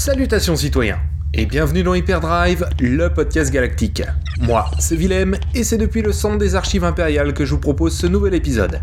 [0.00, 0.98] Salutations citoyens
[1.34, 4.02] et bienvenue dans Hyperdrive, le podcast galactique.
[4.40, 7.94] Moi, c'est Willem et c'est depuis le centre des archives impériales que je vous propose
[7.94, 8.80] ce nouvel épisode.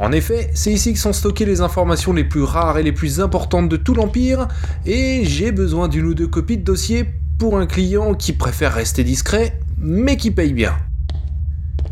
[0.00, 3.20] En effet, c'est ici que sont stockées les informations les plus rares et les plus
[3.20, 4.48] importantes de tout l'Empire,
[4.84, 7.04] et j'ai besoin d'une ou deux copies de dossier
[7.38, 10.76] pour un client qui préfère rester discret, mais qui paye bien.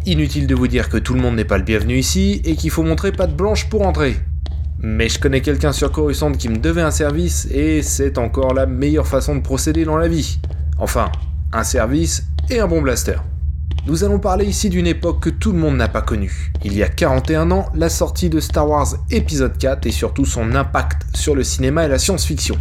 [0.04, 2.70] Inutile de vous dire que tout le monde n'est pas le bienvenu ici et qu'il
[2.70, 4.16] faut montrer patte blanche pour entrer.
[4.86, 8.66] Mais je connais quelqu'un sur Coruscant qui me devait un service et c'est encore la
[8.66, 10.38] meilleure façon de procéder dans la vie.
[10.78, 11.10] Enfin,
[11.54, 13.16] un service et un bon blaster.
[13.86, 16.52] Nous allons parler ici d'une époque que tout le monde n'a pas connue.
[16.64, 20.54] Il y a 41 ans, la sortie de Star Wars épisode 4 et surtout son
[20.54, 22.56] impact sur le cinéma et la science-fiction.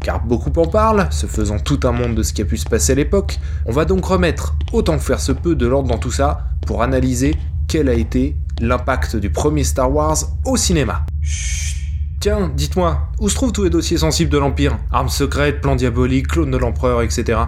[0.00, 2.68] Car beaucoup en parlent, se faisant tout un monde de ce qui a pu se
[2.68, 5.98] passer à l'époque, on va donc remettre, autant que faire se peut, de l'ordre dans
[5.98, 7.36] tout ça pour analyser
[7.68, 11.04] quel a été l'impact du premier Star Wars au cinéma.
[12.20, 14.78] Tiens, dites-moi, où se trouvent tous les dossiers sensibles de l'Empire?
[14.92, 17.38] Armes secrètes, plans diaboliques, clones de l'Empereur, etc.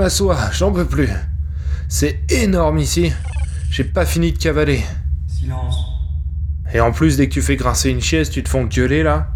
[0.00, 1.10] m'assois, j'en peux plus.
[1.86, 3.12] C'est énorme ici.
[3.70, 4.82] J'ai pas fini de cavaler.
[5.28, 5.76] Silence.
[6.72, 9.28] Et en plus, dès que tu fais grincer une chaise, tu te fais gueuler là.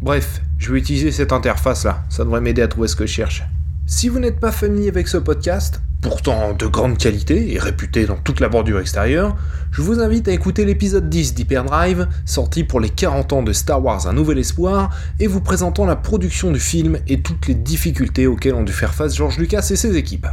[0.00, 3.12] Bref, je vais utiliser cette interface là, ça devrait m'aider à trouver ce que je
[3.12, 3.44] cherche.
[3.86, 8.16] Si vous n'êtes pas familier avec ce podcast, pourtant de grande qualité et réputé dans
[8.16, 9.36] toute la bordure extérieure,
[9.70, 13.84] je vous invite à écouter l'épisode 10 d'Hyperdrive, sorti pour les 40 ans de Star
[13.84, 18.26] Wars Un Nouvel Espoir, et vous présentant la production du film et toutes les difficultés
[18.26, 20.26] auxquelles ont dû faire face George Lucas et ses équipes.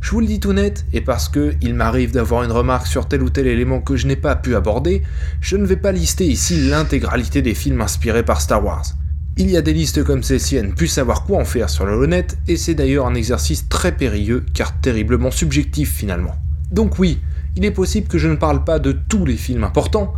[0.00, 3.08] Je vous le dis tout net, et parce que il m'arrive d'avoir une remarque sur
[3.08, 5.02] tel ou tel élément que je n'ai pas pu aborder,
[5.40, 8.84] je ne vais pas lister ici l'intégralité des films inspirés par Star Wars.
[9.36, 11.84] Il y a des listes comme celle-ci à ne plus savoir quoi en faire sur
[11.84, 16.36] le honnête, et c'est d'ailleurs un exercice très périlleux, car terriblement subjectif finalement.
[16.70, 17.18] Donc oui,
[17.56, 20.12] il est possible que je ne parle pas de tous les films importants.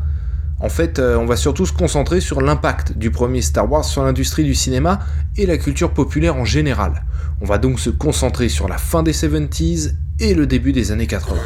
[0.60, 4.04] En fait, euh, on va surtout se concentrer sur l'impact du premier Star Wars sur
[4.04, 5.00] l'industrie du cinéma
[5.38, 7.04] et la culture populaire en général.
[7.40, 11.06] On va donc se concentrer sur la fin des 70s et le début des années
[11.06, 11.36] 80.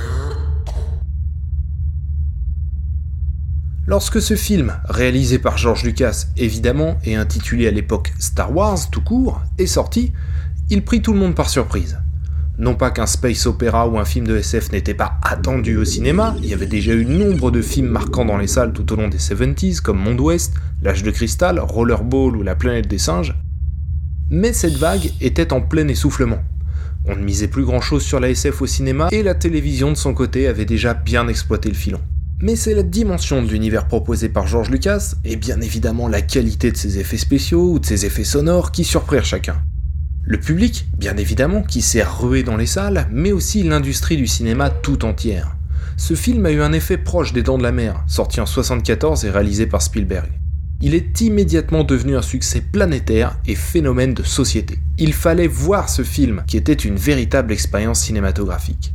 [3.91, 9.01] Lorsque ce film, réalisé par George Lucas évidemment et intitulé à l'époque Star Wars tout
[9.01, 10.13] court, est sorti,
[10.69, 11.99] il prit tout le monde par surprise.
[12.57, 16.37] Non pas qu'un space opéra ou un film de SF n'était pas attendu au cinéma,
[16.39, 19.09] il y avait déjà eu nombre de films marquants dans les salles tout au long
[19.09, 23.35] des 70s comme Monde Ouest, L'âge de cristal, Rollerball ou La planète des singes,
[24.31, 26.45] mais cette vague était en plein essoufflement.
[27.07, 29.97] On ne misait plus grand chose sur la SF au cinéma et la télévision de
[29.97, 32.01] son côté avait déjà bien exploité le filon.
[32.41, 36.73] Mais c'est la dimension de l'univers proposé par George Lucas, et bien évidemment la qualité
[36.73, 39.63] de ses effets spéciaux ou de ses effets sonores qui surprirent chacun.
[40.23, 44.71] Le public, bien évidemment, qui s'est rué dans les salles, mais aussi l'industrie du cinéma
[44.71, 45.57] tout entière.
[45.97, 49.25] Ce film a eu un effet proche des Dents de la Mer, sorti en 1974
[49.25, 50.31] et réalisé par Spielberg
[50.83, 54.79] il est immédiatement devenu un succès planétaire et phénomène de société.
[54.99, 58.95] Il fallait voir ce film, qui était une véritable expérience cinématographique.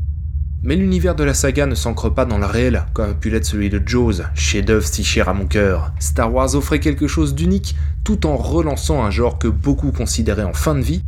[0.65, 3.45] Mais l'univers de la saga ne s'ancre pas dans le réel, comme a pu l'être
[3.45, 5.93] celui de Jaws, chef-d'œuvre si cher à mon cœur.
[5.99, 10.53] Star Wars offrait quelque chose d'unique, tout en relançant un genre que beaucoup considéraient en
[10.53, 11.03] fin de vie,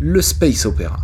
[0.00, 0.98] le space opera.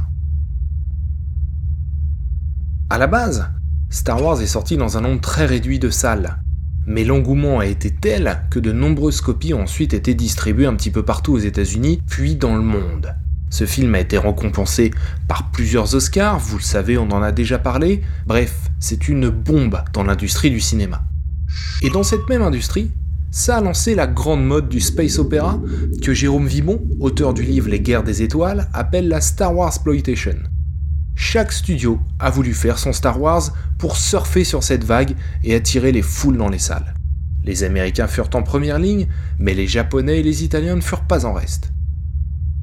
[2.89, 3.51] À la base,
[3.91, 6.39] Star Wars est sorti dans un nombre très réduit de salles,
[6.87, 10.91] mais l'engouement a été tel que de nombreuses copies ont ensuite été distribuées un petit
[10.91, 13.15] peu partout aux États-Unis, puis dans le monde.
[13.51, 14.91] Ce film a été récompensé
[15.27, 18.03] par plusieurs Oscars, vous le savez, on en a déjà parlé.
[18.27, 21.03] Bref, c'est une bombe dans l'industrie du cinéma.
[21.83, 22.91] Et dans cette même industrie,
[23.31, 25.61] ça a lancé la grande mode du space opera
[26.03, 30.37] que Jérôme Vibon, auteur du livre Les guerres des étoiles, appelle la Star Wars exploitation.
[31.15, 35.93] Chaque studio a voulu faire son Star Wars pour surfer sur cette vague et attirer
[35.93, 36.95] les foules dans les salles.
[37.45, 39.09] Les Américains furent en première ligne,
[39.39, 41.73] mais les Japonais et les Italiens ne furent pas en reste.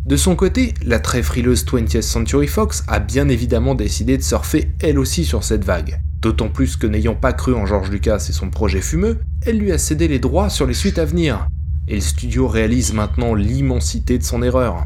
[0.06, 4.70] De son côté, la très frileuse 20th Century Fox a bien évidemment décidé de surfer
[4.80, 6.00] elle aussi sur cette vague.
[6.22, 9.18] D'autant plus que n'ayant pas cru en George Lucas et son projet fumeux,
[9.48, 11.48] elle lui a cédé les droits sur les suites à venir.
[11.88, 14.86] Et le studio réalise maintenant l'immensité de son erreur.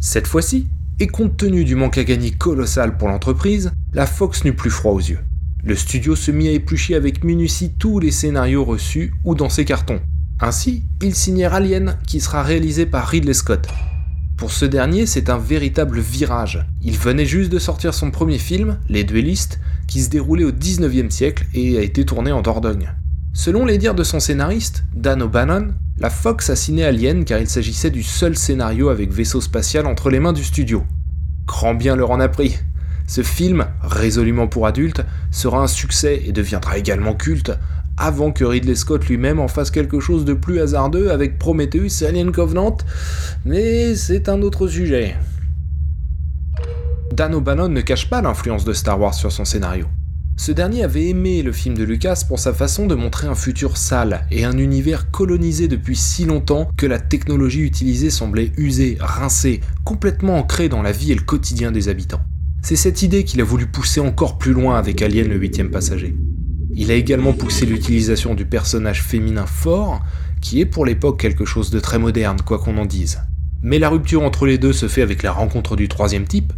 [0.00, 0.66] Cette fois-ci,
[1.00, 4.92] et compte tenu du manque à gagner colossal pour l'entreprise, la Fox n'eut plus froid
[4.92, 5.20] aux yeux.
[5.64, 9.64] Le studio se mit à éplucher avec minutie tous les scénarios reçus ou dans ses
[9.64, 10.02] cartons.
[10.40, 13.66] Ainsi, ils signèrent Alien, qui sera réalisé par Ridley Scott.
[14.42, 16.66] Pour ce dernier, c'est un véritable virage.
[16.82, 21.10] Il venait juste de sortir son premier film, Les Duellistes, qui se déroulait au 19e
[21.10, 22.92] siècle et a été tourné en Dordogne.
[23.34, 27.46] Selon les dires de son scénariste, Dan O'Bannon, la Fox a signé Alien car il
[27.46, 30.82] s'agissait du seul scénario avec vaisseau spatial entre les mains du studio.
[31.46, 32.58] Grand bien leur en a pris.
[33.06, 37.52] Ce film, résolument pour adultes, sera un succès et deviendra également culte,
[37.96, 42.06] avant que Ridley Scott lui-même en fasse quelque chose de plus hasardeux avec Prometheus et
[42.06, 42.76] Alien Covenant,
[43.44, 45.16] mais c'est un autre sujet.
[47.12, 49.86] Dan O'Bannon ne cache pas l'influence de Star Wars sur son scénario.
[50.36, 53.76] Ce dernier avait aimé le film de Lucas pour sa façon de montrer un futur
[53.76, 59.60] sale et un univers colonisé depuis si longtemps que la technologie utilisée semblait usée, rincée,
[59.84, 62.22] complètement ancrée dans la vie et le quotidien des habitants.
[62.62, 66.16] C'est cette idée qu'il a voulu pousser encore plus loin avec Alien le huitième passager.
[66.74, 70.00] Il a également poussé l'utilisation du personnage féminin fort,
[70.40, 73.20] qui est pour l'époque quelque chose de très moderne, quoi qu'on en dise.
[73.62, 76.52] Mais la rupture entre les deux se fait avec la rencontre du troisième type,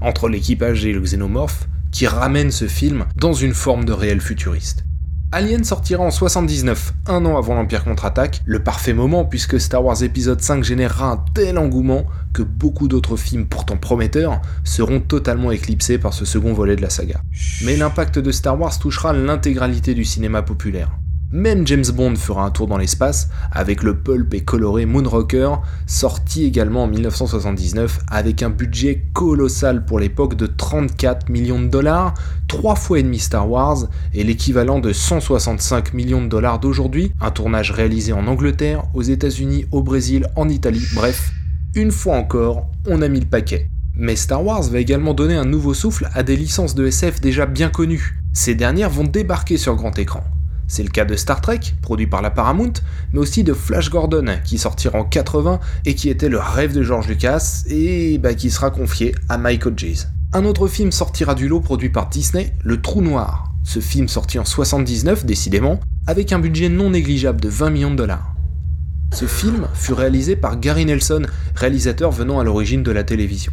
[0.00, 4.84] entre l'équipage et le xénomorphe, qui ramène ce film dans une forme de réel futuriste.
[5.32, 10.02] Alien sortira en 79, un an avant l'Empire contre-attaque, le parfait moment puisque Star Wars
[10.02, 15.98] épisode 5 générera un tel engouement que beaucoup d'autres films pourtant prometteurs seront totalement éclipsés
[15.98, 17.20] par ce second volet de la saga.
[17.64, 20.90] Mais l'impact de Star Wars touchera l'intégralité du cinéma populaire.
[21.32, 26.44] Même James Bond fera un tour dans l'espace avec le pulp et coloré Moonrocker, sorti
[26.44, 32.14] également en 1979 avec un budget colossal pour l'époque de 34 millions de dollars,
[32.48, 37.30] trois fois et demi Star Wars et l'équivalent de 165 millions de dollars d'aujourd'hui, un
[37.30, 41.30] tournage réalisé en Angleterre, aux États-Unis, au Brésil, en Italie, bref,
[41.76, 43.70] une fois encore, on a mis le paquet.
[43.94, 47.46] Mais Star Wars va également donner un nouveau souffle à des licences de SF déjà
[47.46, 48.20] bien connues.
[48.32, 50.24] Ces dernières vont débarquer sur grand écran.
[50.70, 52.74] C'est le cas de Star Trek, produit par la Paramount,
[53.12, 56.84] mais aussi de Flash Gordon, qui sortira en 80 et qui était le rêve de
[56.84, 60.06] George Lucas et bah, qui sera confié à Michael Hodges.
[60.32, 63.52] Un autre film sortira du lot produit par Disney, Le Trou Noir.
[63.64, 67.96] Ce film sorti en 79, décidément, avec un budget non négligeable de 20 millions de
[67.96, 68.36] dollars.
[69.12, 71.22] Ce film fut réalisé par Gary Nelson,
[71.56, 73.52] réalisateur venant à l'origine de la télévision.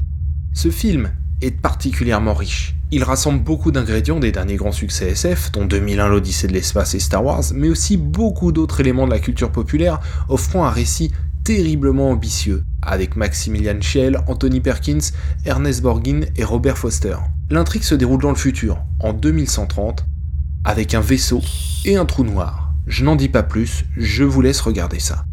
[0.53, 1.09] Ce film
[1.41, 2.76] est particulièrement riche.
[2.89, 6.99] Il rassemble beaucoup d'ingrédients des derniers grands succès SF, dont 2001 l'Odyssée de l'espace et
[6.99, 9.99] Star Wars, mais aussi beaucoup d'autres éléments de la culture populaire,
[10.29, 11.11] offrant un récit
[11.43, 15.11] terriblement ambitieux, avec Maximilian Schell, Anthony Perkins,
[15.45, 17.17] Ernest Borgin et Robert Foster.
[17.49, 20.05] L'intrigue se déroule dans le futur, en 2130,
[20.63, 21.41] avec un vaisseau
[21.83, 22.73] et un trou noir.
[22.85, 25.25] Je n'en dis pas plus, je vous laisse regarder ça.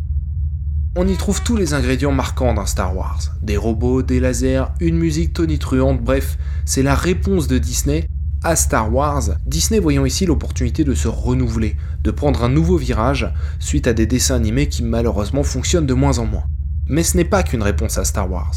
[0.97, 3.21] On y trouve tous les ingrédients marquants d'un Star Wars.
[3.43, 8.07] Des robots, des lasers, une musique tonitruante, bref, c'est la réponse de Disney
[8.45, 11.75] à Star Wars, Disney voyant ici l'opportunité de se renouveler,
[12.05, 16.19] de prendre un nouveau virage suite à des dessins animés qui malheureusement fonctionnent de moins
[16.19, 16.45] en moins.
[16.87, 18.55] Mais ce n'est pas qu'une réponse à Star Wars.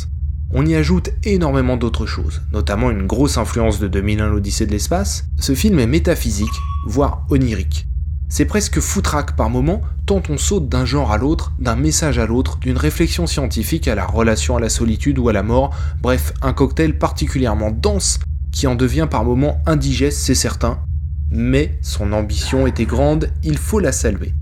[0.51, 5.25] On y ajoute énormément d'autres choses, notamment une grosse influence de 2001 l'Odyssée de l'espace.
[5.39, 6.47] Ce film est métaphysique,
[6.85, 7.87] voire onirique.
[8.29, 12.25] C'est presque foutraque par moments, tant on saute d'un genre à l'autre, d'un message à
[12.25, 16.33] l'autre, d'une réflexion scientifique à la relation à la solitude ou à la mort, bref,
[16.41, 18.19] un cocktail particulièrement dense
[18.51, 20.79] qui en devient par moments indigeste, c'est certain,
[21.31, 24.33] mais son ambition était grande, il faut la saluer.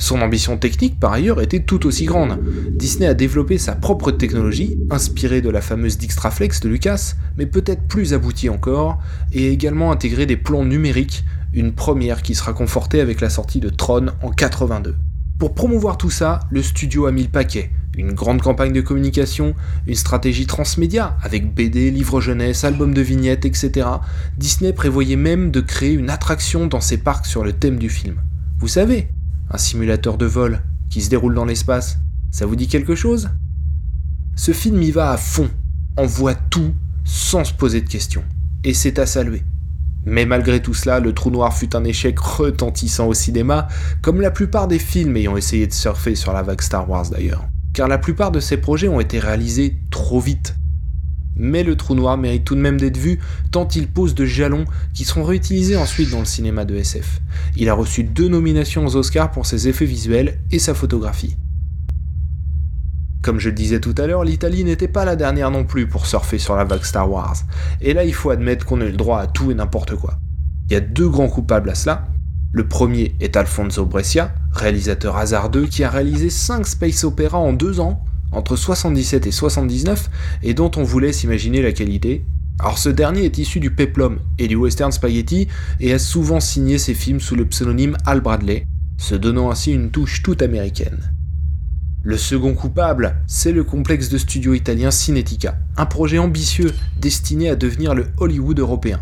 [0.00, 2.38] Son ambition technique, par ailleurs, était tout aussi grande.
[2.70, 7.82] Disney a développé sa propre technologie, inspirée de la fameuse Dixtraflex de Lucas, mais peut-être
[7.88, 9.00] plus aboutie encore,
[9.32, 13.68] et également intégré des plans numériques une première qui sera confortée avec la sortie de
[13.68, 14.96] Tron en 82.
[15.38, 17.70] Pour promouvoir tout ça, le studio a mis le paquet.
[17.96, 19.54] Une grande campagne de communication,
[19.86, 23.86] une stratégie transmédia avec BD, livres jeunesse, albums de vignettes, etc.
[24.36, 28.16] Disney prévoyait même de créer une attraction dans ses parcs sur le thème du film.
[28.58, 29.08] Vous savez,
[29.50, 31.98] un simulateur de vol qui se déroule dans l'espace.
[32.30, 33.30] Ça vous dit quelque chose?
[34.36, 35.48] Ce film y va à fond,
[35.96, 36.74] envoie tout
[37.04, 38.24] sans se poser de questions.
[38.64, 39.42] Et c'est à saluer.
[40.04, 43.68] Mais malgré tout cela, Le Trou Noir fut un échec retentissant au cinéma,
[44.02, 47.46] comme la plupart des films ayant essayé de surfer sur la vague Star Wars d'ailleurs.
[47.74, 50.54] Car la plupart de ces projets ont été réalisés trop vite.
[51.36, 53.20] Mais Le Trou Noir mérite tout de même d'être vu,
[53.52, 57.20] tant il pose de jalons qui seront réutilisés ensuite dans le cinéma de SF.
[57.56, 61.36] Il a reçu deux nominations aux Oscars pour ses effets visuels et sa photographie.
[63.22, 66.38] Comme je disais tout à l'heure, l'Italie n'était pas la dernière non plus pour surfer
[66.38, 67.36] sur la vague Star Wars.
[67.80, 70.18] Et là, il faut admettre qu'on a le droit à tout et n'importe quoi.
[70.68, 72.06] Il y a deux grands coupables à cela.
[72.52, 77.80] Le premier est Alfonso Brescia, réalisateur hasardeux qui a réalisé 5 space opéras en 2
[77.80, 80.08] ans, entre 77 et 79,
[80.42, 82.24] et dont on voulait s'imaginer la qualité.
[82.60, 85.48] Alors ce dernier est issu du peplum et du western spaghetti
[85.80, 88.64] et a souvent signé ses films sous le pseudonyme Al Bradley,
[88.96, 91.17] se donnant ainsi une touche toute américaine.
[92.04, 97.56] Le second coupable, c'est le complexe de studio italien Cinetica, un projet ambitieux destiné à
[97.56, 99.00] devenir le Hollywood européen.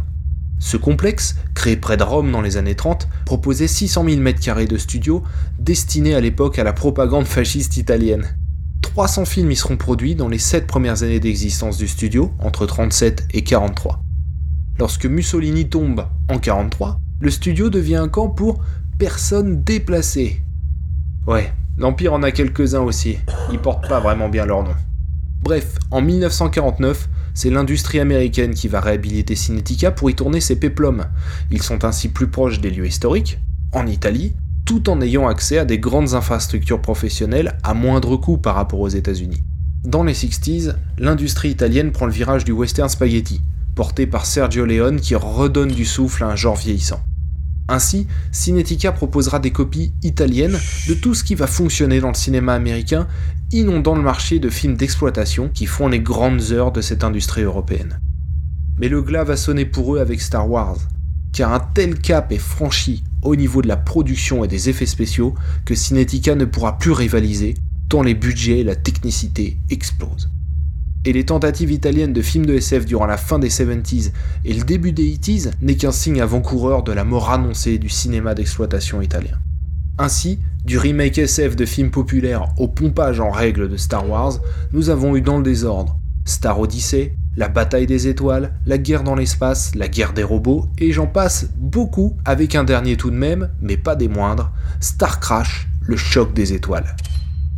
[0.58, 4.78] Ce complexe, créé près de Rome dans les années 30, proposait 600 000 m2 de
[4.78, 5.22] studio
[5.58, 8.24] destinés à l'époque à la propagande fasciste italienne.
[8.80, 13.28] 300 films y seront produits dans les 7 premières années d'existence du studio, entre 37
[13.34, 14.00] et 43.
[14.78, 18.62] Lorsque Mussolini tombe en 43, le studio devient un camp pour
[18.98, 20.40] personnes déplacées.
[21.26, 23.18] Ouais, l'Empire en a quelques-uns aussi,
[23.52, 24.74] ils portent pas vraiment bien leur nom.
[25.42, 31.04] Bref, en 1949, c'est l'industrie américaine qui va réhabiliter Cinetica pour y tourner ses péplums.
[31.50, 33.38] Ils sont ainsi plus proches des lieux historiques,
[33.72, 38.54] en Italie, tout en ayant accès à des grandes infrastructures professionnelles à moindre coût par
[38.54, 39.42] rapport aux États-Unis.
[39.84, 43.40] Dans les 60s, l'industrie italienne prend le virage du western spaghetti,
[43.76, 47.00] porté par Sergio Leone qui redonne du souffle à un genre vieillissant.
[47.68, 50.58] Ainsi, Cinetica proposera des copies italiennes
[50.88, 53.08] de tout ce qui va fonctionner dans le cinéma américain,
[53.50, 58.00] inondant le marché de films d'exploitation qui font les grandes heures de cette industrie européenne.
[58.78, 60.78] Mais le glas va sonner pour eux avec Star Wars,
[61.32, 65.34] car un tel cap est franchi au niveau de la production et des effets spéciaux
[65.64, 67.54] que Cinetica ne pourra plus rivaliser,
[67.88, 70.30] tant les budgets et la technicité explosent
[71.06, 74.10] et les tentatives italiennes de films de SF durant la fin des 70s
[74.44, 78.34] et le début des 80s n'est qu'un signe avant-coureur de la mort annoncée du cinéma
[78.34, 79.38] d'exploitation italien.
[79.98, 84.40] Ainsi, du remake SF de films populaires au pompage en règle de Star Wars,
[84.72, 89.14] nous avons eu dans le désordre Star Odyssey, la bataille des étoiles, la guerre dans
[89.14, 93.50] l'espace, la guerre des robots, et j'en passe beaucoup avec un dernier tout de même,
[93.60, 96.96] mais pas des moindres, Star Crash, le choc des étoiles.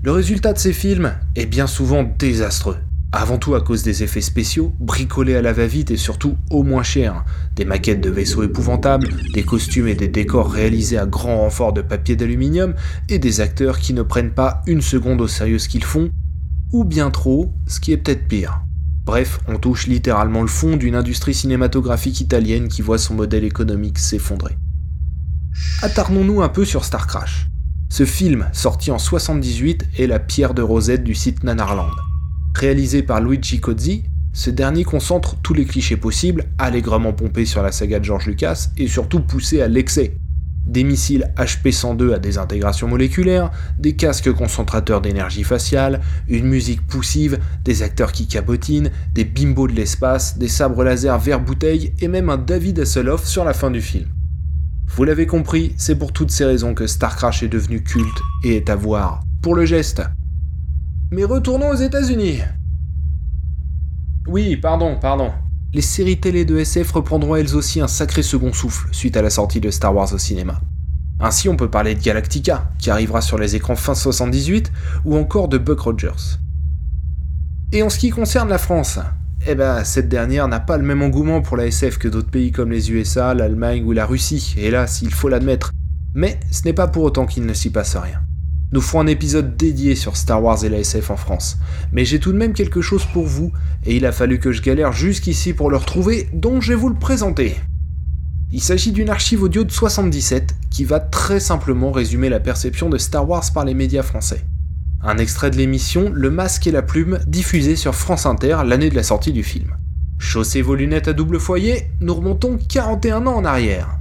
[0.03, 2.77] Le résultat de ces films est bien souvent désastreux.
[3.11, 6.83] Avant tout à cause des effets spéciaux, bricolés à la va-vite et surtout au moins
[6.83, 7.25] cher.
[7.57, 11.81] Des maquettes de vaisseaux épouvantables, des costumes et des décors réalisés à grand renfort de
[11.81, 12.75] papier d'aluminium,
[13.09, 16.11] et des acteurs qui ne prennent pas une seconde au sérieux ce qu'ils font,
[16.71, 18.61] ou bien trop, ce qui est peut-être pire.
[19.07, 23.99] Bref, on touche littéralement le fond d'une industrie cinématographique italienne qui voit son modèle économique
[23.99, 24.59] s'effondrer.
[25.81, 27.49] Attardons-nous un peu sur Star Crash.
[27.89, 32.08] Ce film, sorti en 78, est la pierre de rosette du site Nanarland.
[32.59, 37.71] Réalisé par Luigi Cozzi, ce dernier concentre tous les clichés possibles, allègrement pompés sur la
[37.71, 40.17] saga de George Lucas et surtout poussés à l'excès.
[40.67, 47.85] Des missiles HP-102 à désintégration moléculaire, des casques concentrateurs d'énergie faciale, une musique poussive, des
[47.85, 52.39] acteurs qui cabotinent, des bimbos de l'espace, des sabres laser vert bouteille et même un
[52.39, 54.09] David Hasselhoff sur la fin du film.
[54.89, 58.57] Vous l'avez compris, c'est pour toutes ces raisons que Star Crash est devenu culte et
[58.57, 59.21] est à voir.
[59.43, 60.03] Pour le geste,
[61.11, 62.41] mais retournons aux États-Unis.
[64.27, 65.33] Oui, pardon, pardon.
[65.73, 69.31] Les séries télé de SF reprendront elles aussi un sacré second souffle suite à la
[69.31, 70.61] sortie de Star Wars au cinéma.
[71.21, 74.73] Ainsi, on peut parler de Galactica, qui arrivera sur les écrans fin 78,
[75.05, 76.39] ou encore de Buck Rogers.
[77.73, 78.99] Et en ce qui concerne la France,
[79.47, 82.53] eh ben, cette dernière n'a pas le même engouement pour la SF que d'autres pays
[82.53, 85.73] comme les USA, l'Allemagne ou la Russie, hélas, il faut l'admettre.
[86.15, 88.21] Mais ce n'est pas pour autant qu'il ne s'y passe rien.
[88.71, 91.57] Nous ferons un épisode dédié sur Star Wars et la SF en France.
[91.91, 93.51] Mais j'ai tout de même quelque chose pour vous,
[93.87, 96.91] et il a fallu que je galère jusqu'ici pour le retrouver, donc je vais vous
[96.91, 97.57] le présenter.
[98.53, 102.99] Il s'agit d'une archive audio de 77 qui va très simplement résumer la perception de
[102.99, 104.45] Star Wars par les médias français.
[105.03, 108.97] Un extrait de l'émission Le Masque et la Plume diffusé sur France Inter l'année de
[108.97, 109.77] la sortie du film.
[110.19, 113.98] Chaussez vos lunettes à double foyer, nous remontons 41 ans en arrière.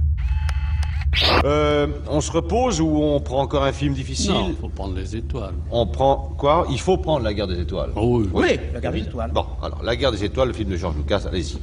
[1.44, 5.16] Euh, on se repose ou on prend encore un film difficile Non, faut prendre les
[5.16, 5.54] étoiles.
[5.70, 6.66] On prend quoi?
[6.70, 7.90] Il faut prendre La guerre des étoiles.
[7.96, 8.28] Oh oui.
[8.32, 9.30] Oui, la guerre des étoiles.
[9.32, 11.58] Bon, alors La guerre des étoiles, le film de George Lucas, allez-y.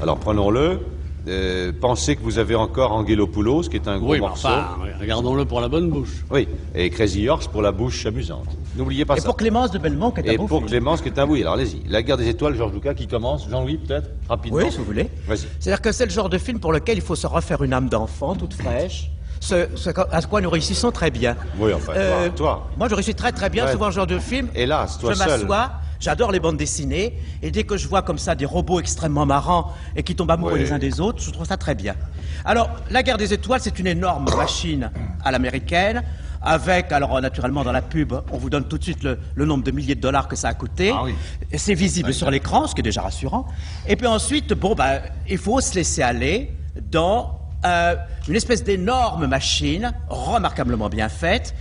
[0.00, 0.80] Alors prenons-le.
[1.28, 4.48] Euh, pensez que vous avez encore Angelopoulos, qui est un gros Oui, morceau.
[4.48, 4.70] enfin,
[5.00, 6.24] regardons-le pour la bonne bouche.
[6.32, 8.48] Oui, et Crazy Horse pour la bouche amusante.
[8.76, 9.26] N'oubliez pas Et ça.
[9.26, 10.68] pour Clémence de Belmont, qui est un Et beau pour film.
[10.70, 11.42] Clémence, qui est un oui.
[11.42, 11.82] Alors allez-y.
[11.88, 13.48] La guerre des étoiles, George Lucas, qui commence.
[13.48, 14.58] Jean-Louis, peut-être Rapidement.
[14.58, 15.08] Oui, si vous voulez.
[15.26, 15.46] Vas-y.
[15.60, 17.88] C'est-à-dire que c'est le genre de film pour lequel il faut se refaire une âme
[17.88, 19.10] d'enfant, toute fraîche.
[19.40, 21.36] Ce, ce- à quoi nous réussissons très bien.
[21.58, 22.70] Oui, enfin, Euh, toi, toi.
[22.78, 23.72] Moi, je réussis très très bien, Ouais.
[23.72, 24.48] souvent ce genre de film.
[24.54, 28.36] Hélas, toi je m'assois, j'adore les bandes dessinées, et dès que je vois comme ça
[28.36, 30.60] des robots extrêmement marrants et qui tombent amoureux Oui.
[30.60, 31.96] les uns des autres, je trouve ça très bien.
[32.44, 34.90] Alors, La guerre des étoiles, c'est une énorme machine
[35.24, 36.04] à l'américaine,
[36.42, 39.64] avec, alors naturellement dans la pub, on vous donne tout de suite le, le nombre
[39.64, 40.92] de milliers de dollars que ça a coûté.
[40.94, 41.14] Ah oui.
[41.54, 43.46] C'est visible sur l'écran, ce qui est déjà rassurant.
[43.86, 46.52] Et puis ensuite, bon, bah, il faut se laisser aller
[46.90, 47.94] dans euh,
[48.28, 51.54] une espèce d'énorme machine, remarquablement bien faite,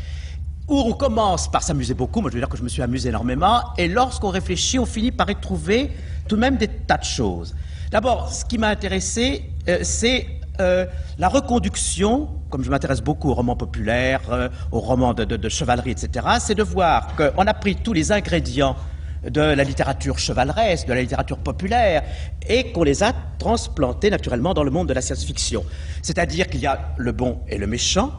[0.68, 2.22] où on commence par s'amuser beaucoup.
[2.22, 3.62] Moi, je veux dire que je me suis amusé énormément.
[3.78, 5.92] Et lorsqu'on réfléchit, on finit par y trouver
[6.28, 7.54] tout de même des tas de choses.
[7.92, 10.28] D'abord, ce qui m'a intéressé, euh, c'est
[10.62, 10.86] euh,
[11.18, 15.50] la reconduction, comme je m'intéresse beaucoup aux romans populaires, euh, aux romans de, de- de
[15.50, 18.76] chevalerie, etc., c'est de voir qu'on a pris tous les ingrédients
[19.24, 22.02] de la littérature chevaleresque, de la littérature populaire,
[22.48, 25.64] et qu'on les a transplantés naturellement dans le monde de la science-fiction.
[26.02, 28.12] C'est-à-dire qu'il y a le bon et le méchant,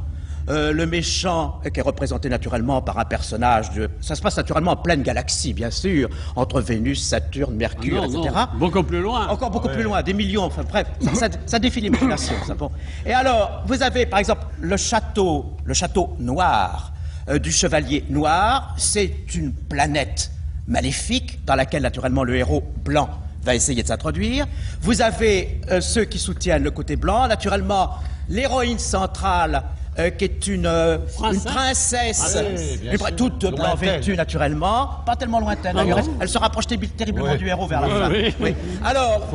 [0.49, 3.89] euh, le méchant euh, qui est représenté naturellement par un personnage de...
[4.01, 8.23] Ça se passe naturellement en pleine galaxie, bien sûr, entre Vénus, Saturne, Mercure, Ah non,
[8.25, 8.35] etc.
[8.53, 9.29] non, beaucoup plus loin.
[9.29, 12.35] Encore beaucoup plus loin, des millions, enfin bref, ça, ça- ça défie l'imagination.
[12.47, 12.71] ça, bon.
[13.07, 16.93] Et alors, vous avez par exemple le château, le château noir
[17.29, 20.33] euh, du chevalier noir, c'est une planète
[20.67, 23.09] maléfique dans laquelle naturellement le héros blanc
[23.45, 24.47] va essayer de s'introduire.
[24.81, 27.91] Vous avez euh, ceux qui soutiennent le côté blanc, naturellement
[28.29, 29.63] l'héroïne centrale
[29.99, 30.99] euh, qui est une, euh,
[31.31, 33.17] une princesse, Ah oui, bien une pr- sûr.
[33.17, 33.77] toute Lointaine.
[33.97, 37.83] vêtue naturellement, pas tellement lointaine d'ailleurs, elle, elle se rapproche terrib- terriblement du héros vers
[37.83, 38.11] la fin.
[38.11, 38.35] oui.
[38.41, 38.55] Oui.
[38.85, 39.29] Alors,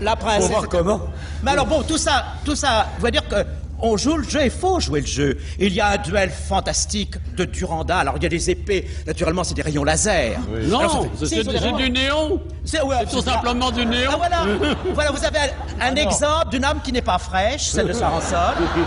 [0.00, 0.50] la princesse.
[0.50, 1.00] voir comment.
[1.42, 3.36] Mais alors bon, tout ça, tout ça, veut dire que
[3.80, 5.38] on joue le jeu, il faut jouer le jeu.
[5.58, 8.00] Il y a un duel fantastique de Durandal.
[8.00, 10.38] Alors il y a des épées, naturellement, c'est des rayons laser.
[10.68, 12.40] Non, fait- c'est si, du néon.
[12.64, 14.10] c'est ouais, tout simplement du néon.
[14.12, 15.38] Ah, voilà, voilà, vous avez
[15.80, 18.36] un, un exemple d'une âme qui n'est pas fraîche, celle de Saranson,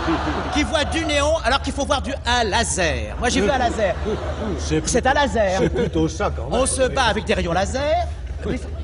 [0.54, 3.16] qui voit du néon alors qu'il faut voir du un laser.
[3.18, 3.94] Moi j'ai vu un laser.
[4.84, 5.60] C'est un laser.
[5.60, 6.60] C'est plutôt ça quand même.
[6.60, 8.06] On se bat avec des rayons laser.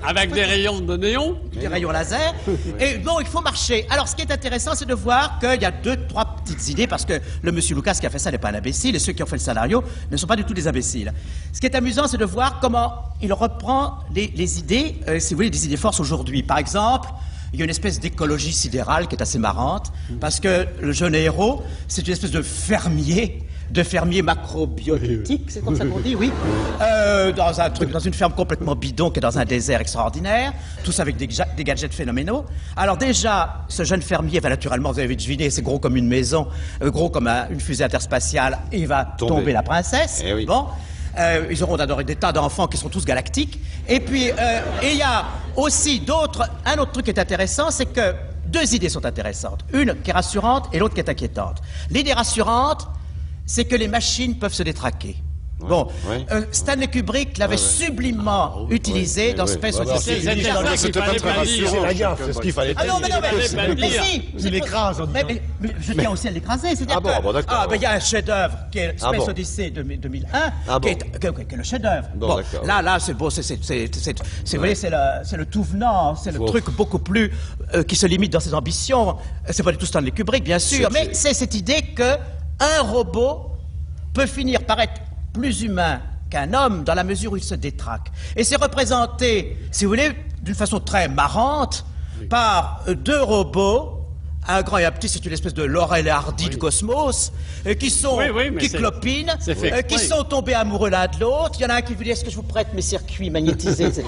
[0.06, 1.38] Avec des rayons de néon.
[1.58, 2.34] des rayons laser.
[2.80, 3.87] Et bon, il faut marcher.
[3.90, 6.87] Alors, ce qui est intéressant, c'est de voir qu'il y a deux, trois petites idées,
[6.87, 9.12] parce que le monsieur Lucas qui a fait ça n'est pas un imbécile, et ceux
[9.12, 11.12] qui ont fait le scénario ne sont pas du tout des imbéciles.
[11.52, 12.92] Ce qui est amusant, c'est de voir comment
[13.23, 16.42] il reprend les, idées, euh, si vous voulez, des idées forces aujourd'hui.
[16.42, 17.08] Par exemple,
[17.52, 21.14] il y a une espèce d'écologie sidérale qui est assez marrante, parce que le jeune
[21.14, 26.30] héros, c'est une espèce de fermier de fermier macrobiotique, c'est comme ça qu'on dit, oui,
[26.80, 30.52] Euh, dans un truc, dans une ferme complètement bidon qui est dans un désert extraordinaire,
[30.83, 31.28] tous avec des,
[31.64, 32.44] gadgets phénoménaux.
[32.76, 36.47] Alors déjà, ce jeune fermier va naturellement, vous avez deviné, c'est gros comme une maison,
[36.83, 39.35] euh, gros comme un- une fusée interspatiale, et il va Tomber.
[39.35, 40.23] tomber, la princesse.
[40.25, 40.47] Eh oui.
[40.47, 40.66] Bon.
[41.16, 43.60] Euh, ils auront d'abord des tas d'enfants qui sont tous galactiques.
[43.88, 45.25] Et puis, euh, il y a
[45.56, 46.43] aussi d'autres.
[46.67, 48.15] Un autre truc qui est intéressant, c'est que
[48.49, 49.60] deux idées sont intéressantes.
[49.73, 51.58] Une qui est rassurante et l'autre qui est inquiétante.
[51.91, 52.88] L'idée rassurante,
[53.47, 55.17] c'est que les machines peuvent se détraquer.
[55.61, 56.26] Bon, ouais.
[56.33, 59.47] euh, Stanley Kubrick l'avait sublimement utilisé dans.
[59.47, 60.21] Space Odyssey.
[60.21, 61.71] C'est C'était pas très rassurant.
[61.71, 64.63] C'est la gaffe, c'est ce qu'il fallait ah non, mais non, mais, mais si, Il
[64.75, 66.75] en mais, mais- mais je tiens aussi à l'écraser.
[66.75, 67.59] C'est-à-dire Ah bon, ah bon, d'accord.
[67.63, 69.28] ah, ben, il y a un chef-d'œuvre qui est Ah Space.
[69.28, 70.26] Odyssey de 2001,
[70.69, 72.09] Ah qui, est, le chef-d'œuvre.
[72.17, 75.37] Bon, là, là, c'est beau, c'est, c'est, c'est, c'est- c'est- vous voyez, c'est le, c'est
[75.37, 77.30] le tout venant, c'est le truc beaucoup plus
[77.75, 79.17] euh, qui se limite dans ses ambitions.
[79.50, 82.17] C'est pas du tout Stanley Kubrick, bien sûr, mais c'est cette idée que
[82.60, 83.52] un robot
[84.12, 85.00] peut finir par être
[85.32, 88.10] plus humain qu'un homme dans la mesure où il se détraque.
[88.36, 90.12] Et c'est représenté, si vous voulez,
[90.43, 91.84] d'une façon très marrante
[92.30, 94.00] par euh, deux robots.
[94.47, 97.32] Un grand et un petit, c'est une espèce de Laurel et Hardy du cosmos,
[97.67, 101.19] euh, qui sont, Oui, oui, mais qui clopinent, euh, qui sont tombés amoureux l'un de
[101.19, 101.52] l'autre.
[101.58, 103.30] Il y en a un qui vous dit, est-ce que je vous prête mes circuits
[103.30, 104.04] magnétisés, etc.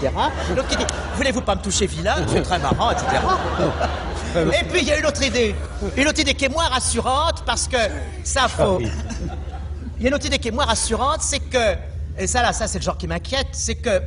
[0.54, 3.06] L'autre qui dit, voulez-vous pas me toucher vilain, c'est très marrant, etc.
[4.37, 5.55] Et puis il y a une autre idée,
[5.96, 7.77] une autre idée qui est moins rassurante parce que
[8.25, 8.81] ça faut.
[9.99, 11.75] Il y a une autre idée qui est moins rassurante, c'est que,
[12.18, 14.03] et ça là, ça c'est le genre qui m'inquiète, c'est que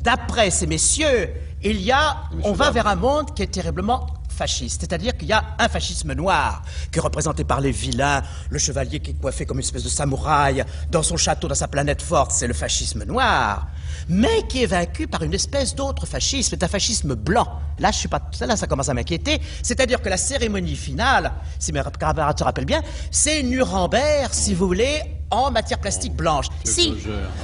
[0.00, 4.82] d'après ces messieurs, il y a, on va vers un monde qui est terriblement fasciste,
[4.82, 9.00] c'est-à-dire qu'il y a un fascisme noir qui est représenté par les vilains, le chevalier
[9.00, 12.30] qui est coiffé comme une espèce de samouraï dans son château, dans sa planète forte,
[12.32, 13.66] c'est le fascisme noir,
[14.08, 17.48] mais qui est vaincu par une espèce d'autre fascisme, c'est un fascisme blanc.
[17.78, 19.40] Là, je suis pas, là, ça commence à m'inquiéter.
[19.62, 24.66] C'est-à-dire que la cérémonie finale, si mes camarades se rappellent bien, c'est Nuremberg, si vous
[24.66, 26.46] voulez, en matière plastique blanche.
[26.64, 26.94] Si,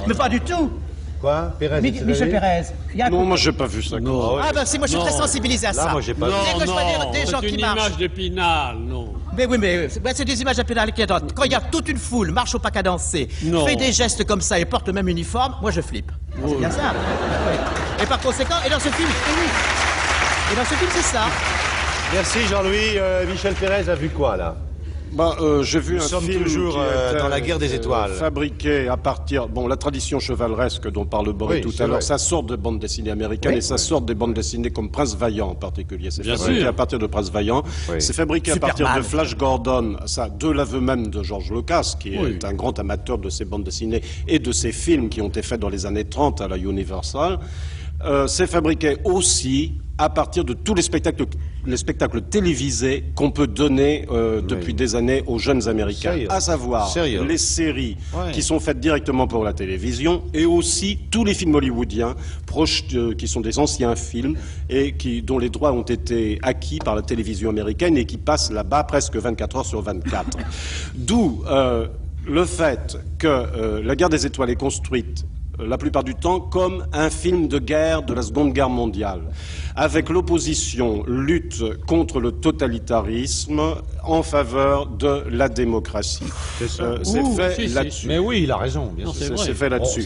[0.07, 0.71] mais pas du tout.
[1.23, 2.63] Quoi Pérez, Mi- c'est Michel Pérez.
[2.93, 3.97] il y a un Non, coup- moi j'ai pas vu ça.
[3.97, 4.37] Non.
[4.43, 5.05] Ah ben si, moi je suis Non.
[5.05, 5.89] très sensibilisé à Là, ça.
[5.93, 6.37] moi, j'ai pas Non, vu.
[6.45, 7.77] Dès que je vois non, des, des gens c'est qui une marchent.
[7.87, 9.13] image d'épinal, non.
[9.37, 11.21] Mais oui, mais c'est ouais, c'est des images d'épinal qui adorent.
[11.33, 13.65] Quand il y a toute une foule, marche au pas cadencé, Non.
[13.65, 16.11] fait des gestes comme ça et porte le même uniforme, moi je flippe.
[16.45, 16.91] C'est bien ça.
[16.93, 18.03] Oui.
[18.03, 19.47] Et par conséquent, et dans ce film, et oui.
[20.51, 21.21] Et dans ce film, c'est ça.
[22.13, 22.97] Merci Jean-Louis.
[22.97, 24.55] Euh, Michel Pérez a vu quoi là?
[25.13, 27.59] Bah, euh, j'ai vu Nous un sommes film toujours, qui euh, était, dans la guerre
[27.59, 28.13] des euh, étoiles.
[28.13, 32.17] fabriqué à partir, bon, la tradition chevaleresque dont parle Boris Oui, tout à l'heure, ça
[32.17, 33.79] sort de bandes dessinées américaines Oui, et ça oui.
[33.81, 36.09] sort des bandes dessinées comme Prince Vaillant en particulier.
[36.09, 36.69] C'est Bien fabriqué sûr.
[36.69, 37.61] à partir de Prince Vaillant.
[37.89, 37.95] Oui.
[37.99, 42.15] C'est fabriqué à partir de Flash Gordon, ça, de l'aveu même de George Lucas, qui
[42.15, 45.43] est un grand amateur de ces bandes dessinées et de ces films qui ont été
[45.43, 47.37] faits dans les années 30 à la Universal.
[48.05, 51.25] Euh, s'est fabriqué aussi à partir de tous les spectacles,
[51.67, 56.11] les spectacles télévisés qu'on peut donner euh, depuis des années aux jeunes Américains.
[56.13, 58.31] Sérieux À savoir Sérieux les séries Ouais.
[58.31, 62.15] qui sont faites directement pour la télévision et aussi tous les films hollywoodiens
[62.47, 64.35] proches de- qui sont des anciens films
[64.67, 68.51] et qui, dont les droits ont été acquis par la télévision américaine et qui passent
[68.51, 70.39] là-bas presque 24 heures sur 24.
[70.95, 71.87] D'où euh,
[72.25, 75.25] le fait que euh, La guerre des étoiles est construite
[75.59, 79.21] la plupart du temps comme un film de guerre de la Seconde Guerre mondiale,
[79.75, 83.61] avec l'opposition lutte contre le totalitarisme
[84.03, 86.23] en faveur de la démocratie.
[86.59, 86.81] C'est.
[86.81, 86.97] Euh,
[87.35, 87.73] fait si, si.
[87.73, 88.07] là-dessus.
[88.07, 89.37] Mais oui, il a raison, bien Non, sûr.
[89.39, 90.01] c'est fait là-dessus.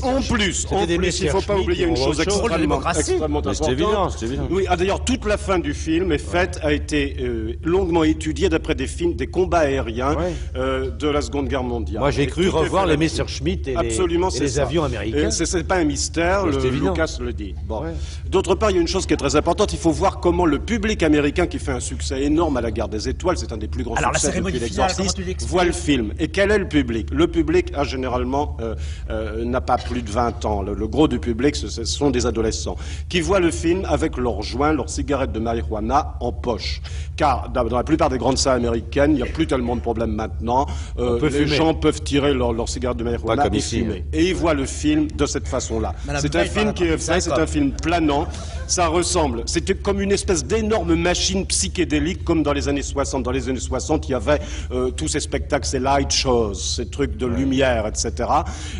[0.00, 3.00] Bon, En plus, en il ne faut pas oublier une chose extrêmement, démocratie.
[3.12, 3.68] extrêmement importante.
[3.70, 4.48] évident, c'est évident.
[4.50, 8.48] Oui, ah, d'ailleurs, toute la fin du film est faite, a été euh, longuement étudiée
[8.48, 10.32] d'après des films, des combats aériens Ouais.
[10.56, 12.00] euh, de la Seconde Guerre mondiale.
[12.00, 12.96] Moi, j'ai cru revoir les.
[13.02, 13.96] Messerschmitt et les-
[14.36, 15.30] et les avions américains.
[15.30, 16.52] C'est- C'est pas un mystère, le.
[16.70, 17.54] Lucas le dit.
[17.66, 17.82] Bon.
[17.82, 17.90] Ouais.
[18.28, 19.72] D'autre part, il y a une chose qui est très importante.
[19.74, 22.88] Il faut voir comment le public américain, qui fait un succès énorme à la Guerre
[22.88, 25.72] des Étoiles, c'est un des plus grands Alors, la succès cérémonie depuis l'Exorciste, voit le
[25.72, 26.14] film.
[26.18, 27.08] Et quel est le public?
[27.12, 28.74] Le public a généralement euh,
[29.10, 30.62] euh, n'a pas plus de 20 ans.
[30.62, 32.76] Le, le gros du public, ce, ce sont des adolescents
[33.10, 36.80] qui voient le film avec leurs joints, leurs cigarettes de marijuana en poche.
[37.16, 39.82] Car dans, dans la plupart des grandes salles américaines, il n'y a plus tellement de
[39.82, 40.66] problèmes maintenant.
[40.98, 41.46] Euh, les fumer.
[41.48, 43.98] gens peuvent tirer leurs cigarettes de marijuana comme et ici, fumer.
[44.06, 44.10] hein.
[44.14, 45.94] Et ils voient le film de cette façon-là.
[46.18, 48.26] C'est un film qui est c'est ça, un film planant.
[48.66, 53.22] Ça ressemble, c'était comme une espèce d'énorme machine psychédélique, comme dans les années 60.
[53.24, 56.86] Dans les années 60, il y avait euh, tous ces spectacles, ces light shows, ces
[56.88, 58.12] trucs de lumière, etc.,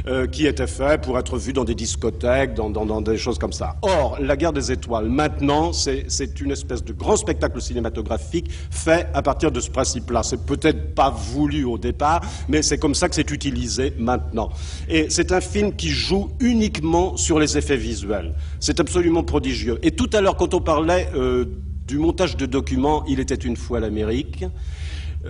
[0.06, 3.38] euh, qui étaient faits pour être vus dans des discothèques, dans, dans- dans des choses
[3.38, 3.76] comme ça.
[3.82, 9.08] Or, La Guerre des Étoiles, maintenant, c'est c'est une espèce de grand spectacle cinématographique fait
[9.14, 10.22] à partir de ce principe-là.
[10.22, 14.50] C'est peut-être pas voulu au départ, mais c'est comme ça que c'est utilisé maintenant.
[14.88, 18.34] Et c'est un film qui joue uniquement sur les effets visuels.
[18.62, 19.78] C'est absolument prodigieux.
[19.82, 21.44] Et tout à l'heure, quand on parlait euh,
[21.88, 24.44] du montage de documents, il était une fois l'Amérique.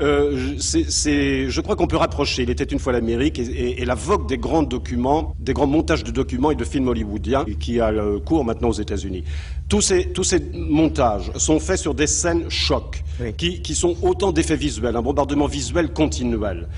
[0.00, 2.42] Euh, c'est- c'est- je crois qu'on peut rapprocher.
[2.42, 5.66] Il était une fois l'Amérique et, et- et la vogue des grands documents, des grands
[5.66, 9.24] montages de documents et de films hollywoodiens qui a le cours maintenant aux États-Unis.
[9.68, 13.32] Tous ces, tous ces montages sont faits sur des scènes chocs Oui.
[13.34, 16.68] qui, qui sont autant d'effets visuels, un bombardement visuel continuel.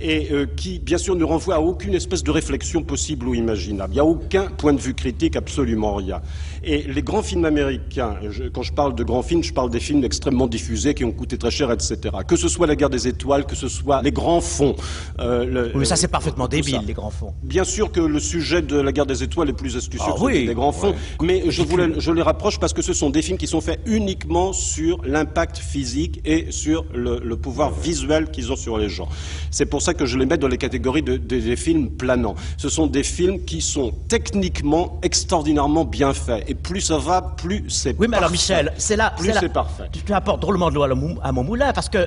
[0.00, 3.92] Et euh, qui, bien sûr, ne renvoie à aucune espèce de réflexion possible ou imaginable.
[3.92, 6.20] Il n'y a aucun point de vue critique, absolument rien.
[6.62, 9.80] Et les grands films américains, je- quand je parle de grands films, je parle des
[9.80, 11.96] films extrêmement diffusés qui ont coûté très cher, etc.
[12.26, 14.76] Que ce soit La guerre des étoiles, que ce soit les grands fonds.
[15.20, 16.82] euh, le- Oui, mais ça, c'est parfaitement tout débile, ça.
[16.86, 17.32] les grands fonds.
[17.42, 20.24] Bien sûr que le sujet de la guerre des étoiles est plus astucieux Ah que
[20.24, 23.22] oui, des grands fonds, mais je, voulais, je les rapproche parce que ce sont des
[23.22, 28.52] films qui sont faits uniquement sur l'impact physique et sur le, le pouvoir visuel qu'ils
[28.52, 29.08] ont sur les gens.
[29.50, 32.34] C'est pour ça que je les mets dans les catégories de, de- des films planants.
[32.56, 36.44] Ce sont des films qui sont techniquement extraordinairement bien faits.
[36.48, 38.32] Et plus ça va, plus c'est Oui, mais alors, parfait.
[38.54, 39.12] Michel, c'est là.
[39.16, 39.84] Plus là- c'est parfait.
[39.92, 42.06] Tu, tu apportes drôlement de l'eau à, le mou- à mon moulin parce que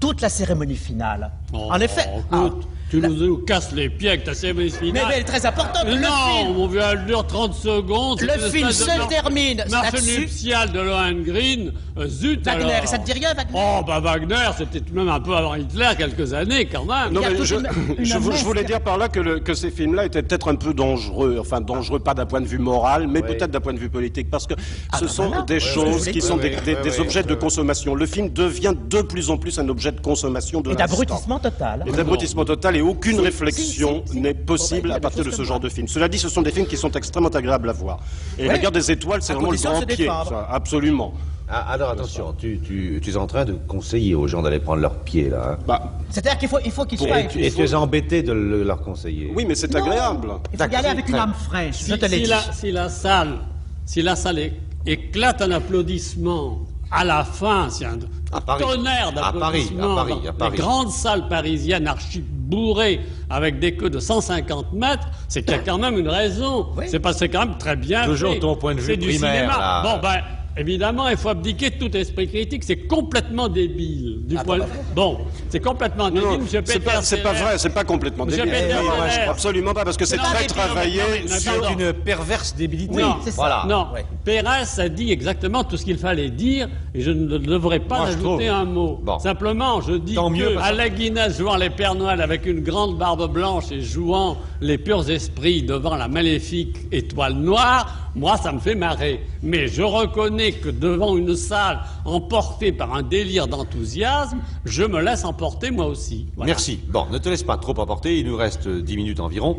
[0.00, 2.04] toute la cérémonie finale, en effet.
[2.14, 5.04] Oh, écoute, ah, tu la- nous, nous casses les pieds avec ta mais, finale.
[5.08, 5.84] mais elle est très importante.
[5.86, 6.08] Mais le non,
[6.42, 8.20] film, mon vieux, elle dure 30 secondes.
[8.20, 11.70] Le film se de termine Marche nuptiale de Lohengrin.
[11.98, 12.88] Euh, zut Wagner, alors.
[12.88, 15.54] ça te dit rien, Wagner Oh, bah Wagner, c'était tout de même un peu avant
[15.54, 17.12] Hitler, quelques années quand même.
[17.12, 20.06] Non, mais je, une- une je voulais dire par là que, le- que ces films-là
[20.06, 21.38] étaient peut-être un peu dangereux.
[21.40, 24.30] Enfin, dangereux pas d'un point de vue moral, mais peut-être d'un point de vue politique,
[24.30, 24.54] parce que
[24.98, 25.42] ce bah sont voilà.
[25.42, 26.56] des Ouais, choses qui sont des,
[27.00, 27.94] objets de consommation.
[27.94, 31.84] Le film devient de plus en plus un objet de consommation de Et d'abrutissement total.
[31.86, 34.20] Et d'abrutissement total et aucune Si, réflexion si, si, si.
[34.20, 35.88] n'est possible ben, à partir de ce genre de film.
[35.88, 38.00] Cela dit, ce sont des films qui sont extrêmement agréables à voir.
[38.38, 38.48] Et Ouais.
[38.48, 41.14] La guerre des étoiles, c'est vraiment le grand pied, ça, absolument.
[41.54, 44.80] Ah, alors attention, tu, tu, tu es en train de conseiller aux gens d'aller prendre
[44.80, 45.50] leur pied là.
[45.52, 45.58] hein.
[45.66, 47.20] Bah, C'est-à-dire qu'il faut, il faut qu'il soit.
[47.20, 49.30] Et, tu, et tu es embêté de le- leur conseiller.
[49.34, 50.28] oui, mais c'est agréable.
[50.52, 51.74] Il faut y aller avec une âme fraîche.
[51.76, 52.28] si, je te l'ai si dit.
[52.30, 53.38] la, si la salle,
[53.84, 54.50] si la salle
[54.86, 56.60] éclate en applaudissements
[56.92, 57.98] à la fin, c'est un,
[58.32, 58.62] À un Paris.
[58.64, 59.92] tonnerre À Paris, d'applaudissements.
[59.92, 60.50] à Paris, à dans Paris.
[60.52, 63.00] Les grandes salles parisiennes archi bourrées
[63.30, 66.66] avec des queues de 150 mètres, c'est qu'il y a quand même une raison.
[66.76, 66.84] Oui.
[66.88, 68.04] C'est parce que c'est quand même très bien.
[68.04, 68.40] Toujours fait.
[68.40, 69.58] ton point de vue C'est du primaire, cinéma.
[69.58, 69.82] là.
[69.82, 70.20] Bon ben.
[70.56, 72.62] Évidemment, il faut abdiquer de tout esprit critique.
[72.64, 74.18] C'est complètement débile.
[74.24, 74.58] Du Ah, point
[74.94, 78.26] bon, c'est complètement débile, Non, monsieur c'est pas, c'est pas Peter vrai, c'est pas complètement
[78.26, 78.60] Monsieur débile.
[78.60, 79.28] Peter Non, Sellers.
[79.28, 83.00] Absolument pas, parce que c'est très travaillé sur une perverse débilité.
[83.02, 83.36] Non, c'est ça.
[83.36, 83.64] Voilà.
[83.68, 84.04] Non, Ouais.
[84.24, 84.42] Pérez
[84.78, 88.22] a dit exactement tout ce qu'il fallait dire et je ne devrais pas Moi, ajouter
[88.22, 88.40] trouve.
[88.42, 89.00] un mot.
[89.02, 89.18] Bon.
[89.18, 92.60] Simplement, je dis Tant que mieux, parce- Alec Guinness jouant les Pères Noël avec une
[92.60, 98.52] grande barbe blanche et jouant les purs esprits devant la maléfique étoile noire, moi, ça
[98.52, 99.20] me fait marrer.
[99.42, 105.24] Mais je reconnais que devant une salle emportée par un délire d'enthousiasme, je me laisse
[105.24, 106.28] emporter moi aussi.
[106.36, 106.52] Voilà.
[106.52, 106.80] Merci.
[106.88, 109.58] Bon, ne te laisse pas trop emporter, il nous reste 10 minutes environ.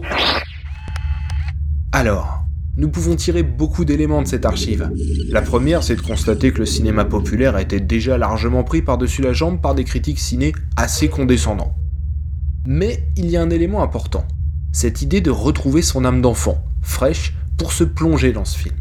[1.92, 2.44] Alors,
[2.76, 4.90] Nous pouvons tirer beaucoup d'éléments de cette archive.
[5.30, 9.22] La première, c'est de constater que le cinéma populaire a été déjà largement pris par-dessus
[9.22, 11.76] la jambe par des critiques ciné assez condescendants.
[12.66, 14.26] Mais il y a un élément important,
[14.72, 18.76] cette idée de retrouver son âme d'enfant, fraîche, pour se plonger dans ce film.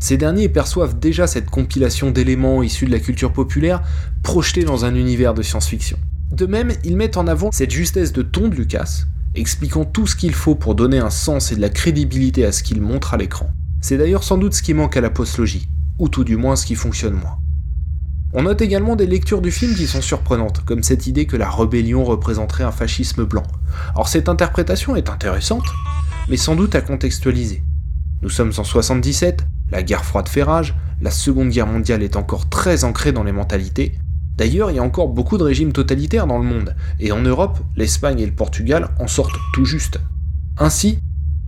[0.00, 3.82] Ces derniers perçoivent déjà cette compilation d'éléments issus de la culture populaire
[4.22, 5.98] projetés dans un univers de science-fiction.
[6.30, 10.16] De même, ils mettent en avant cette justesse de ton de Lucas, expliquant tout ce
[10.16, 13.16] qu'il faut pour donner un sens et de la crédibilité à ce qu'il montre à
[13.16, 13.50] l'écran.
[13.80, 16.66] C'est d'ailleurs sans doute ce qui manque à la postlogie, ou tout du moins ce
[16.66, 17.38] qui fonctionne moins.
[18.32, 21.48] On note également des lectures du film qui sont surprenantes, comme cette idée que la
[21.48, 23.44] rébellion représenterait un fascisme blanc.
[23.94, 25.64] Or cette interprétation est intéressante,
[26.28, 27.62] mais sans doute à contextualiser.
[28.24, 32.48] Nous sommes en 77, la guerre froide fait rage, la Seconde Guerre mondiale est encore
[32.48, 33.98] très ancrée dans les mentalités.
[34.38, 37.58] D'ailleurs, il y a encore beaucoup de régimes totalitaires dans le monde, et en Europe,
[37.76, 40.00] l'Espagne et le Portugal en sortent tout juste.
[40.56, 41.00] Ainsi,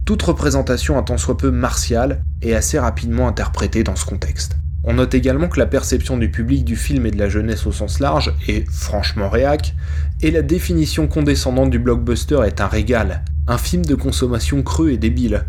[0.04, 4.58] toute représentation un tant soit peu martiale est assez rapidement interprétée dans ce contexte.
[4.84, 7.72] On note également que la perception du public du film et de la jeunesse au
[7.72, 9.74] sens large est franchement réac,
[10.20, 14.98] et la définition condescendante du blockbuster est un régal, un film de consommation creux et
[14.98, 15.46] débile.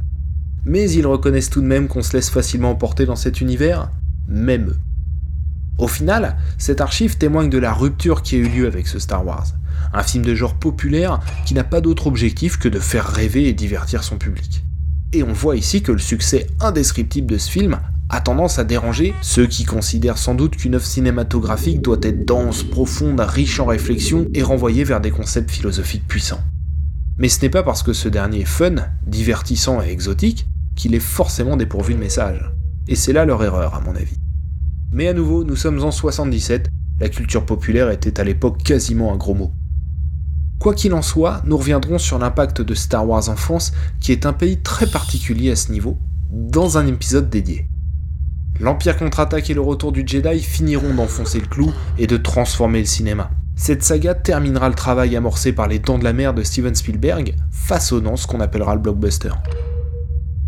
[0.68, 3.90] Mais ils reconnaissent tout de même qu'on se laisse facilement emporter dans cet univers,
[4.28, 4.78] même eux.
[5.78, 9.26] Au final, cette archive témoigne de la rupture qui a eu lieu avec ce Star
[9.26, 9.48] Wars,
[9.94, 13.54] un film de genre populaire qui n'a pas d'autre objectif que de faire rêver et
[13.54, 14.66] divertir son public.
[15.14, 19.14] Et on voit ici que le succès indescriptible de ce film a tendance à déranger
[19.22, 24.28] ceux qui considèrent sans doute qu'une œuvre cinématographique doit être dense, profonde, riche en réflexion
[24.34, 26.44] et renvoyer vers des concepts philosophiques puissants.
[27.20, 28.76] Mais ce n'est pas parce que ce dernier est fun,
[29.06, 30.46] divertissant et exotique
[30.78, 32.50] qu'il est forcément dépourvu de message.
[32.88, 34.16] Et c'est là leur erreur, à mon avis.
[34.94, 36.70] Mais à nouveau, nous sommes en 77,
[37.02, 39.52] la culture populaire était à l'époque quasiment un gros mot.
[40.60, 44.26] Quoi qu'il en soit, nous reviendrons sur l'impact de Star Wars en France, qui est
[44.26, 45.98] un pays très particulier à ce niveau,
[46.32, 47.68] dans un épisode dédié.
[48.60, 52.86] L'Empire contre-attaque et le retour du Jedi finiront d'enfoncer le clou et de transformer le
[52.86, 53.30] cinéma.
[53.56, 57.36] Cette saga terminera le travail amorcé par les Dents de la Mer de Steven Spielberg,
[57.52, 59.34] façonnant ce qu'on appellera le blockbuster.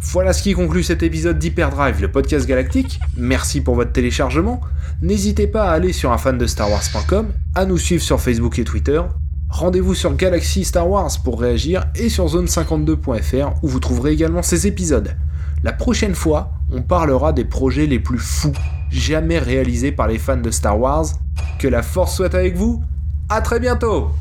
[0.02, 3.00] Voilà ce qui conclut cet épisode d'Hyperdrive, le podcast galactique.
[3.18, 4.62] Merci pour votre téléchargement.
[5.02, 9.02] N'hésitez pas à aller sur unfan-de-star-wars.com, à nous suivre sur Facebook et Twitter.
[9.50, 14.68] Rendez-vous sur Galaxy Star Wars pour réagir et sur zone52.fr où vous trouverez également ces
[14.68, 15.16] épisodes.
[15.64, 18.54] La prochaine fois, on parlera des projets les plus fous
[18.90, 21.06] jamais réalisés par les fans de Star Wars.
[21.60, 22.82] Que la force soit avec vous.
[23.28, 24.12] À très bientôt.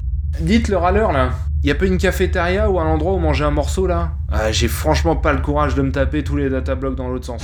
[0.40, 1.30] Dites le râleur là.
[1.64, 4.12] Y a pas une cafétéria ou un endroit où manger un morceau là?
[4.30, 7.26] Ah, J'ai franchement pas le courage de me taper tous les data blocks dans l'autre
[7.26, 7.42] sens.